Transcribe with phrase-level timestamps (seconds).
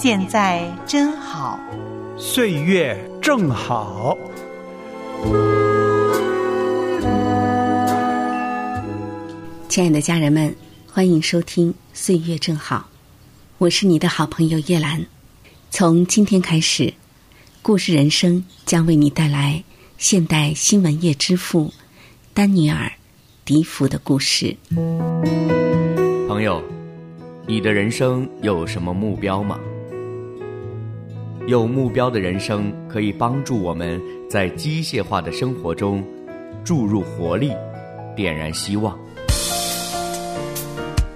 [0.00, 1.58] 现在真好，
[2.16, 4.16] 岁月正好。
[9.68, 10.54] 亲爱的家人们，
[10.86, 12.76] 欢迎收听《岁月正好》，
[13.58, 15.04] 我是你的好朋友叶兰。
[15.68, 16.94] 从今天开始，
[17.60, 19.64] 故事人生将为你带来
[19.96, 21.72] 现代新闻业之父
[22.32, 22.86] 丹尼尔·
[23.44, 24.56] 迪福的故事。
[26.28, 26.62] 朋友，
[27.48, 29.58] 你的人生有什么目标吗？
[31.48, 36.04] 有目标的人生可以帮助我们在机械化的生活中
[36.62, 37.50] 注入活力，
[38.14, 38.94] 点燃希望。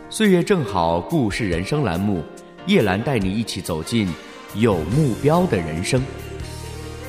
[0.09, 2.23] 岁月正好，故事人生栏目，
[2.65, 4.09] 叶兰带你一起走进
[4.55, 6.01] 有目标的人生，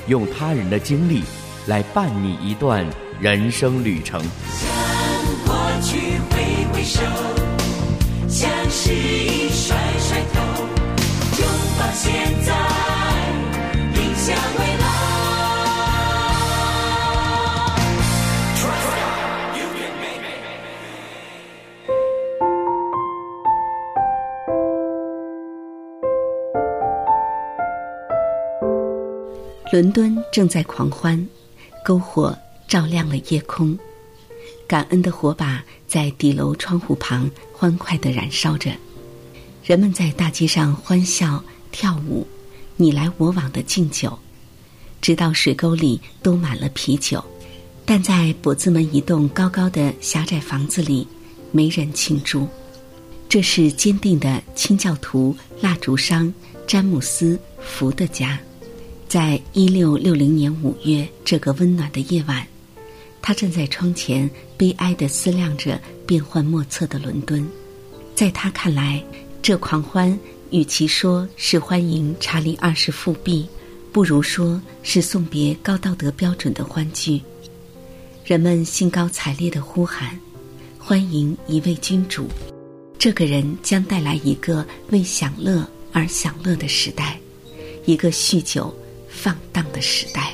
[0.07, 1.21] 用他人的经历
[1.65, 2.85] 来伴你一段
[3.21, 4.19] 人生旅程。
[4.19, 5.97] 向过去
[6.29, 7.01] 挥挥手，
[8.27, 10.63] 向失意甩甩头，
[11.39, 11.47] 拥
[11.79, 12.11] 抱现
[12.45, 12.82] 在。
[29.71, 31.27] 伦敦正在狂欢，
[31.83, 33.77] 篝火照亮了夜空，
[34.67, 38.71] 感恩的火把在底楼窗户旁欢快的燃烧着，
[39.65, 42.25] 人们在大街上欢笑跳舞，
[42.75, 44.17] 你来我往的敬酒，
[45.01, 47.23] 直到水沟里都满了啤酒，
[47.85, 51.07] 但在跛子门一栋高高的狭窄房子里，
[51.51, 52.47] 没人庆祝。
[53.29, 56.31] 这是坚定的清教徒蜡烛商
[56.67, 58.39] 詹姆斯·福的家。
[59.07, 62.45] 在一六六零年五月这个温暖的夜晚，
[63.21, 67.47] 他站在窗前，悲哀地思量着变幻莫测的伦敦。
[68.15, 69.03] 在他看来，
[69.41, 70.17] 这狂欢
[70.53, 73.43] 与其说是欢迎查理二世复辟，
[73.91, 77.19] 不如说是送别高道德标准的欢聚。
[78.23, 80.15] 人们兴高采烈地呼喊
[80.77, 82.27] ：“欢迎一位君主！
[82.99, 87.19] 这个人将带来一个为享乐而享乐的时代，
[87.85, 88.73] 一个酗酒。”
[89.09, 90.33] 放荡的时代，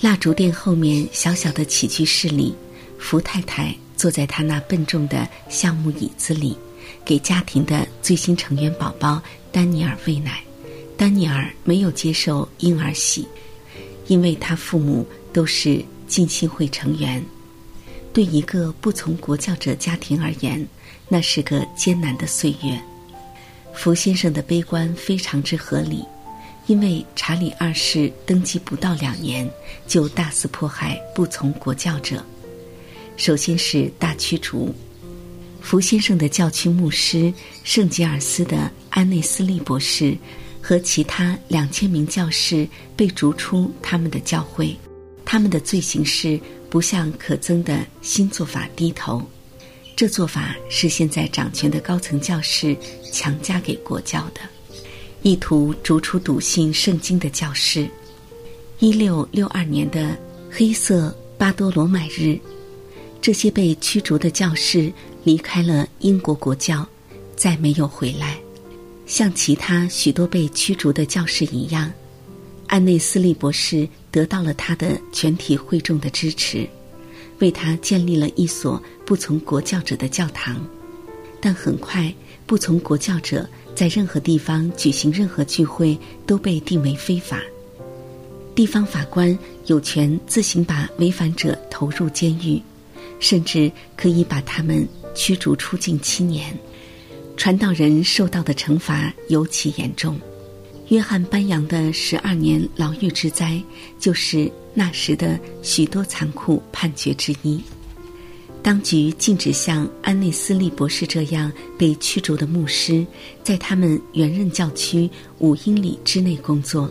[0.00, 2.52] 蜡烛店后面小小的起居室里，
[2.98, 6.56] 福太太坐在她那笨重的橡木椅子里，
[7.04, 10.42] 给家庭的最新成员宝宝丹尼尔喂奶。
[10.96, 13.26] 丹尼尔没有接受婴儿洗，
[14.06, 17.24] 因为他父母都是浸信会成员。
[18.12, 20.66] 对一个不从国教者家庭而言，
[21.08, 22.80] 那是个艰难的岁月。
[23.72, 26.04] 福先生的悲观非常之合理。
[26.66, 29.50] 因为查理二世登基不到两年，
[29.88, 32.24] 就大肆迫害不从国教者。
[33.16, 34.72] 首先是大驱逐，
[35.60, 37.32] 福先生的教区牧师
[37.64, 40.16] 圣吉尔斯的安内斯利博士
[40.60, 44.76] 和其他两千名教士被逐出他们的教会。
[45.24, 49.22] 他们的罪行是不向可憎的新做法低头。
[49.94, 52.76] 这做法是现在掌权的高层教士
[53.12, 54.40] 强加给国教的。
[55.22, 57.88] 意图逐出笃信圣经的教师。
[58.78, 60.18] 一六六二年的
[60.50, 62.38] 黑色巴多罗买日，
[63.20, 64.92] 这些被驱逐的教士
[65.24, 66.86] 离开了英国国教，
[67.36, 68.38] 再没有回来。
[69.06, 71.92] 像其他许多被驱逐的教士一样，
[72.66, 76.68] 安内斯利博士得到了他的全体会众的支持，
[77.40, 80.64] 为他建立了一所不从国教者的教堂。
[81.40, 82.12] 但很快，
[82.46, 83.48] 不从国教者。
[83.72, 87.40] 在任何地方举行任何聚会都被定为非法。
[88.54, 92.60] 地方法官有权自行把违反者投入监狱，
[93.20, 96.52] 甚至可以把他们驱逐出境七年。
[97.36, 100.20] 传道人受到的惩罚尤其严重。
[100.88, 103.62] 约翰班扬的十二年牢狱之灾，
[104.00, 107.60] 就是那时的许多残酷判决之一。
[108.62, 113.06] 当局禁止像安内斯利博士这样被驱逐的牧师，
[113.42, 115.08] 在他们原任教区
[115.38, 116.90] 五英里之内工作、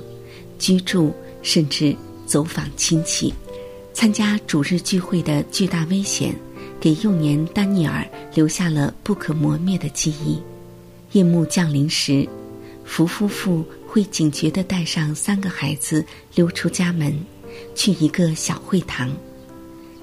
[0.58, 3.32] 居住，甚至走访亲戚。
[4.00, 6.34] 参加主日聚会的巨大危险，
[6.80, 10.42] 给幼年丹尼尔留下了不可磨灭的记忆。
[11.12, 12.26] 夜幕降临时，
[12.86, 16.02] 福夫妇会警觉地带上三个孩子
[16.34, 17.14] 溜出家门，
[17.76, 19.14] 去一个小会堂。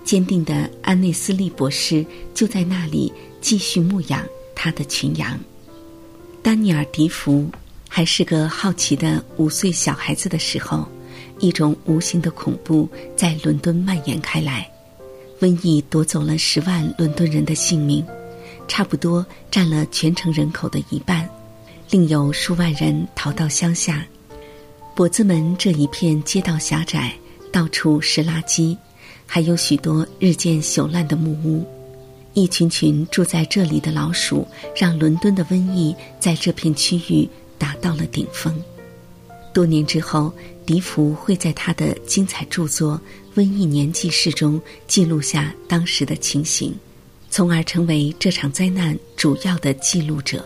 [0.05, 2.05] 坚定的安内斯利博士
[2.35, 3.11] 就在那里
[3.41, 5.41] 继续牧养他的群羊。
[6.43, 7.49] 丹尼尔·迪福
[7.89, 10.87] 还是个好奇的五岁小孩子的时候，
[11.39, 14.71] 一种无形的恐怖在伦敦蔓延开来，
[15.41, 18.05] 瘟疫夺走了十万伦敦人的性命，
[18.67, 21.29] 差不多占了全城人口的一半，
[21.91, 24.07] 另有数万人逃到乡下。
[24.95, 27.13] 跛子门这一片街道狭窄，
[27.53, 28.77] 到处是垃圾。
[29.27, 31.67] 还有许多日渐朽烂的木屋，
[32.33, 37.29] 一群群住在这里的老鼠，让伦敦的瘟疫在这片区域
[37.59, 38.55] 达到了顶峰。
[39.53, 40.33] 多年之后，
[40.67, 43.01] 笛福会在他的精彩著作
[43.39, 46.75] 《瘟疫年记事》中记录下当时的情形，
[47.31, 50.45] 从而成为这场灾难主要的记录者。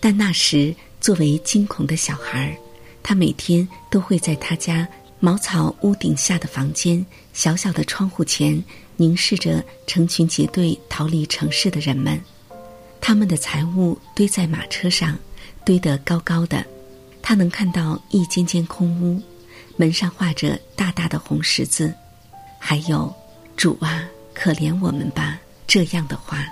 [0.00, 2.58] 但那时，作为惊恐的小孩，
[3.02, 4.88] 他每天都会在他家。
[5.20, 8.62] 茅草屋顶下的房间，小小的窗户前，
[8.96, 12.18] 凝视着成群结队逃离城市的人们。
[13.00, 15.18] 他们的财物堆在马车上，
[15.66, 16.64] 堆得高高的。
[17.22, 19.20] 他能看到一间间空屋，
[19.76, 21.92] 门上画着大大的红十字，
[22.58, 23.14] 还有
[23.56, 24.04] “主啊，
[24.34, 26.44] 可怜我们吧”这样的话。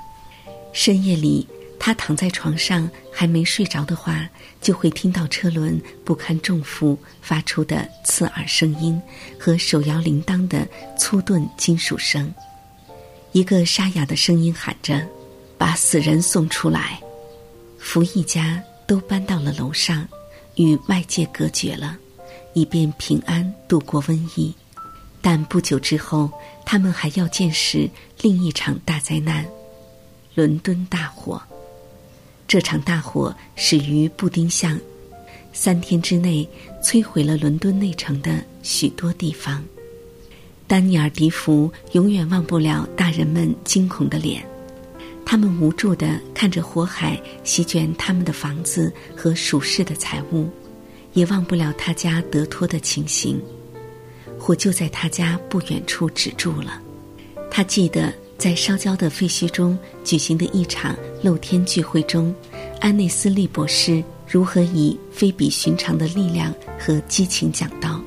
[0.73, 1.47] 深夜里。
[1.79, 4.29] 他躺在床上还没睡着的话，
[4.61, 9.01] 就会听到车轮不堪重负发出的刺耳声音
[9.39, 10.67] 和手摇铃铛的
[10.99, 12.35] 粗钝金属声。
[13.33, 15.07] 一个沙哑的声音喊着
[15.59, 16.99] ：“把死人送出来。”
[17.79, 20.09] 福一家都搬到了楼上，
[20.57, 21.97] 与外界隔绝了，
[22.53, 24.55] 以便平安度过瘟疫。
[25.23, 26.31] 但不久之后，
[26.65, 27.89] 他们还要见识
[28.21, 29.47] 另一场大灾难——
[30.35, 31.41] 伦敦大火。
[32.47, 34.79] 这场大火始于布丁巷，
[35.53, 36.49] 三天之内
[36.81, 39.65] 摧毁了伦敦内城的许多地方。
[40.69, 44.45] 丹尼尔·迪福永远忘不了大人们惊恐的脸，
[45.27, 50.49] 他们无助的看着火海席卷他们的房子和属世的财物，
[51.13, 53.39] 也忘不了他家得脱的情形。
[54.39, 56.81] 火就在他家不远处止住了，
[57.51, 58.15] 他记得。
[58.39, 62.33] 在烧焦的废墟中举行的一场露天聚会中，
[62.81, 67.99] 安内斯利博士如何以非比寻常的力量和激情讲道。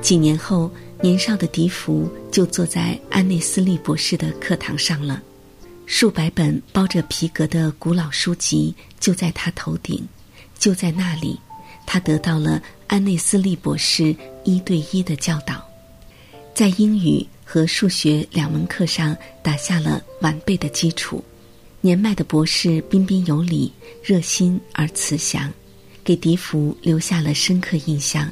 [0.00, 0.70] 几年后，
[1.02, 5.20] 年少的笛福就坐在安内斯利博士的课堂上了，
[5.90, 10.06] 数百本包着皮革的古老书籍就在他头顶，
[10.58, 11.40] 就在那里，
[11.86, 14.14] 他得到了安内斯利博士
[14.44, 15.66] 一对一的教导，
[16.54, 17.26] 在英语。
[17.50, 21.24] 和数学两门课上打下了完备的基础。
[21.80, 25.50] 年迈的博士彬彬有礼、热心而慈祥，
[26.04, 28.30] 给笛福留下了深刻印象。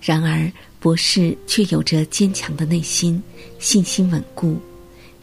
[0.00, 0.50] 然而，
[0.80, 3.22] 博士却有着坚强的内心，
[3.60, 4.60] 信心稳固，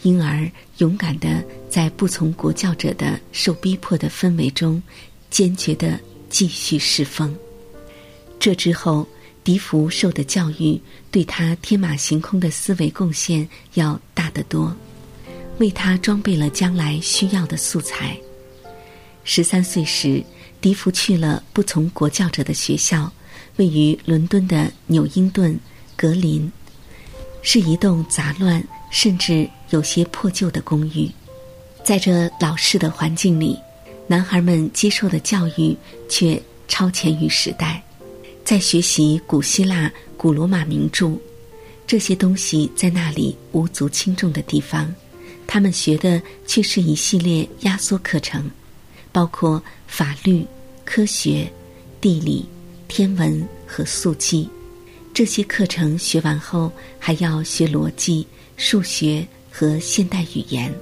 [0.02, 4.82] 因而勇敢的在不从国教者的受逼迫的氛围中，
[5.30, 6.00] 坚决的
[6.30, 7.36] 继续侍奉。
[8.40, 9.08] 这之后。
[9.42, 10.80] 笛福受的教育，
[11.10, 14.76] 对他天马行空的思维贡献要大得多，
[15.58, 18.16] 为他装备了将来需要的素材。
[19.24, 20.24] 十三岁时，
[20.62, 23.12] 笛福去了不从国教者的学校，
[23.56, 25.58] 位于伦敦的纽因顿
[25.96, 26.52] 格林，
[27.42, 31.10] 是一栋杂乱甚至有些破旧的公寓。
[31.84, 33.58] 在这老式的环境里，
[34.08, 35.76] 男孩们接受的教育
[36.08, 37.84] 却超前于时代。
[38.44, 41.14] 在学习古希腊、古罗马名著，
[41.86, 44.94] 这些东西在那里无足轻重的地方，
[45.46, 48.50] 他们学的却是一系列压缩课程，
[49.12, 50.46] 包括法律、
[50.84, 51.52] 科学、
[52.02, 52.46] 地理、
[52.88, 54.50] 天文和速记。
[55.14, 58.26] 这些课程学完后，还要学逻辑、
[58.58, 60.74] 数学和现代语言。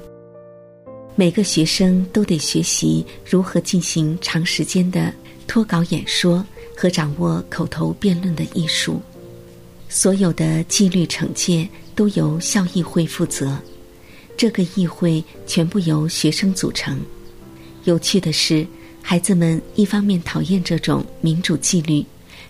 [1.15, 5.13] 每个学生都得学习如何进行长时间的
[5.47, 6.45] 脱稿演说。
[6.79, 9.01] 和掌握口头辩论的艺术，
[9.89, 13.57] 所有的纪律惩戒都由校议会负责。
[14.37, 17.01] 这个议会全部由学生组成。
[17.85, 18.63] 有趣的是，
[19.01, 22.05] 孩子们一方面讨厌这种民主纪律，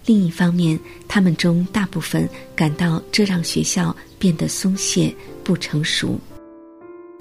[0.08, 6.18] 另一方面，他们中大部分感到这让学校变得松懈、不成熟。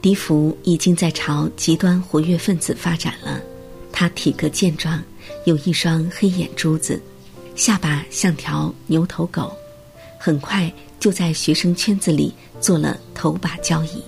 [0.01, 3.43] 笛福已经在朝极端活跃分子发展了。
[3.93, 5.03] 他体格健壮。
[5.45, 7.01] 有一双黑眼珠子，
[7.57, 9.53] 下巴像条牛头狗，
[10.19, 14.01] 很快就在学生圈子里做了头把交椅。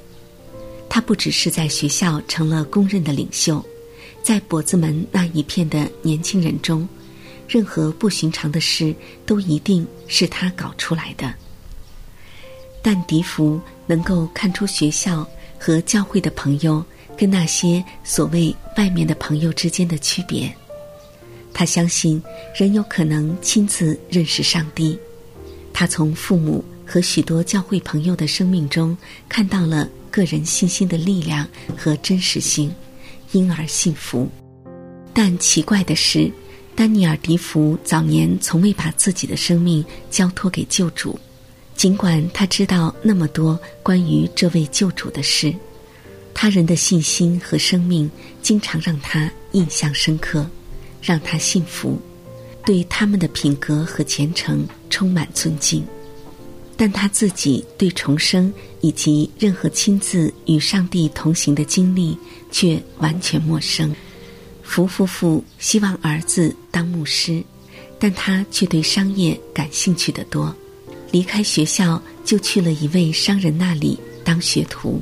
[0.89, 3.65] 他不只是在学校成了公认的领袖，
[4.23, 6.89] 在跛子门那一片的年轻人中，
[7.49, 11.33] 任何不寻常的事都一定是他搞出来的。
[12.83, 15.27] 但迪福能够看出学校
[15.59, 16.85] 和教会的朋友
[17.17, 20.55] 跟那些所谓外面的朋友之间的区别。
[21.53, 22.23] 他相信
[22.55, 24.97] 人有可能亲自认识上帝。
[25.73, 28.97] 他从父母和许多教会朋友的生命中
[29.29, 32.73] 看到了个人信心的力量和真实性，
[33.33, 34.29] 因而幸福。
[35.13, 36.31] 但奇怪的是，
[36.79, 41.19] 丹尼尔·迪福早年从未把自己的生命交托给救主。
[41.75, 45.53] 尽管他知道那么多关于这位救主的事，
[46.33, 48.09] 他人的信心和生命
[48.43, 50.49] 经常让他印象深刻，
[51.03, 52.01] 让他幸福，
[52.65, 55.85] 对他们的品格和虔诚充满尊敬。
[56.77, 62.17] 但他自己对重生以及任何亲自与上帝同行的经历
[62.53, 63.93] 却完全陌生。
[64.69, 67.43] 福夫妇希望儿子当牧师，
[67.99, 70.55] 但他却对商业感兴趣的多。
[71.11, 75.01] 离开学校，就去了一位商人那里当学徒。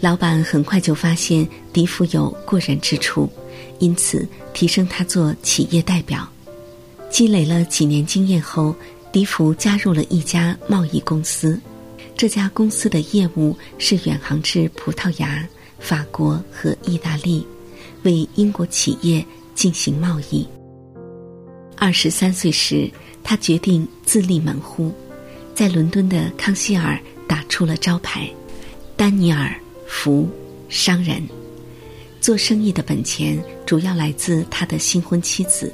[0.00, 3.30] 老板很快就发现迪福有过人之处，
[3.78, 6.28] 因此提升他做企业代表。
[7.08, 8.74] 积累了几年经验后，
[9.12, 11.58] 迪福加入了一家贸易公司。
[12.16, 17.46] 这家公司的业务是远航至葡萄牙、法国和意大利，
[18.02, 20.46] 为英国企业进行贸易。
[21.76, 22.90] 二十三岁时，
[23.22, 24.92] 他决定自立门户。
[25.54, 28.30] 在伦敦的康希尔打出了招牌，
[28.96, 29.48] 丹尼尔·
[29.86, 30.28] 福
[30.68, 31.22] 商人。
[32.20, 35.72] 做生意的本钱主要来自他的新婚妻子，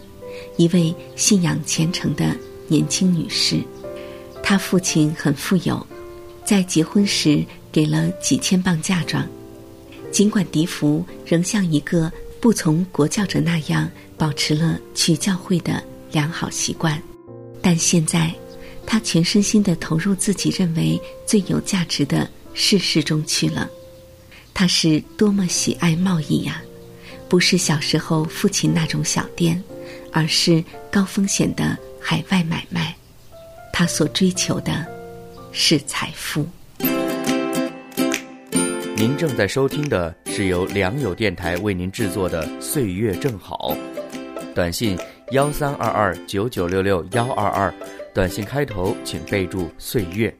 [0.56, 2.36] 一位信仰虔诚的
[2.68, 3.60] 年轻女士。
[4.42, 5.84] 他父亲很富有，
[6.44, 9.26] 在结婚时给了几千磅嫁妆。
[10.16, 16.98] 尽管迪福仍像一个不从国教者那样保持了去教会的良好习惯，
[17.60, 18.34] 但现在。
[18.86, 23.68] 他全身心的投入自己认为最有价值的事事中去了。
[24.54, 26.62] 他是多么喜爱贸易呀！
[27.28, 29.62] 不是小时候父亲那种小店，
[30.12, 32.96] 而是高风险的海外买卖。
[33.70, 34.86] 他所追求的
[35.52, 36.48] 是财富。
[38.98, 43.76] 您正在收听的是由良友电台为您制作的《岁月正好》，
[44.54, 44.98] 短信
[45.32, 47.72] 幺三二二九九六六幺二二。
[48.14, 50.34] 短信开头请备注“岁月”，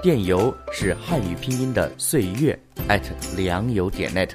[0.00, 2.56] 电邮是汉语拼音的“岁月”
[3.36, 4.30] 良友点 net。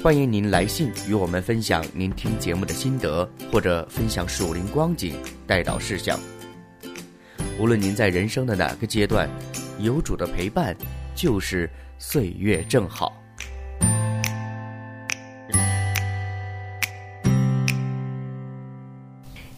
[0.00, 5.16] 欢迎您来信与我们分享您听节目的心得，或者分享属灵光景、
[5.48, 6.16] 带导事项。
[7.58, 9.28] 无论您在人生的哪个阶段，
[9.80, 10.76] 有主的陪伴
[11.14, 13.12] 就是岁月正好。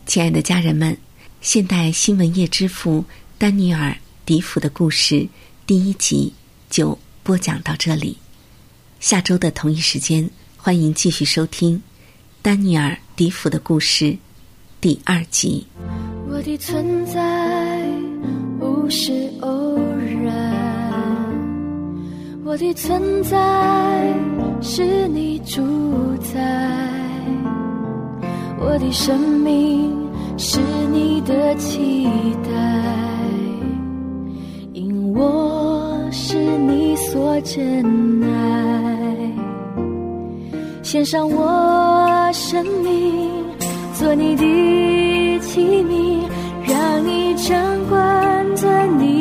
[0.06, 0.96] 亲爱的家人们。
[1.40, 3.04] 现代新闻业之父
[3.36, 3.90] 丹尼尔·
[4.24, 5.28] 迪福的故事
[5.66, 6.32] 第一集
[6.70, 8.16] 就播讲到这里。
[8.98, 11.82] 下周的同一时间，欢迎继续收听
[12.40, 14.16] 丹尼尔·迪福的故事
[14.80, 15.66] 第二集。
[16.30, 17.86] 我的存在
[18.58, 19.63] 不是偶然，
[22.46, 24.14] 我的存在
[24.60, 25.62] 是你主
[26.32, 26.40] 宰，
[28.60, 30.04] 我的生命。
[30.36, 30.58] 是
[30.92, 32.08] 你的期
[32.42, 32.50] 待，
[34.72, 39.32] 因我是你所珍爱，
[40.82, 43.30] 献上我生命，
[43.94, 46.24] 做你的器皿，
[46.66, 47.54] 让你掌
[47.88, 49.13] 管，着你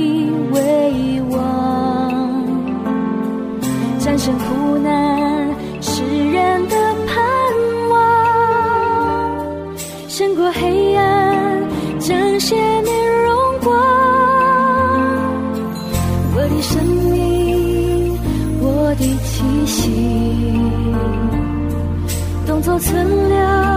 [4.03, 5.47] 战胜苦难，
[5.79, 6.75] 世人的
[7.07, 7.15] 盼
[7.89, 7.95] 望，
[10.09, 11.63] 胜过黑暗。
[12.01, 12.89] 彰显你
[13.23, 13.33] 荣
[13.63, 13.73] 光，
[16.35, 18.19] 我的生命，
[18.59, 19.89] 我的气息，
[22.45, 23.72] 动作存留。